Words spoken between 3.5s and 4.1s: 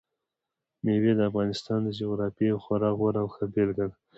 بېلګه ده.